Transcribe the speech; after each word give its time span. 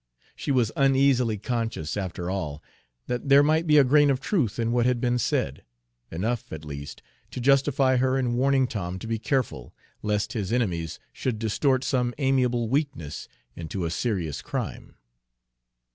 She 0.35 0.49
was 0.49 0.71
uneasily 0.75 1.37
conscious, 1.37 1.95
after 1.95 2.27
all, 2.31 2.63
that 3.05 3.29
there 3.29 3.43
might 3.43 3.67
be 3.67 3.77
a 3.77 3.83
grain 3.83 4.09
of 4.09 4.19
truth 4.19 4.57
in 4.57 4.71
what 4.71 4.87
had 4.87 4.99
been 4.99 5.19
said, 5.19 5.63
enough, 6.09 6.51
at 6.51 6.65
least, 6.65 7.03
to 7.29 7.39
justify 7.39 7.97
her 7.97 8.17
in 8.17 8.33
warning 8.33 8.65
Tom 8.65 8.97
to 8.97 9.05
be 9.05 9.19
careful, 9.19 9.75
lest 10.01 10.33
his 10.33 10.51
enemies 10.51 10.97
should 11.13 11.37
distort 11.37 11.83
some 11.83 12.15
amiable 12.17 12.67
weakness 12.67 13.27
into 13.55 13.85
a 13.85 13.91
serious 13.91 14.41
crime. 14.41 14.95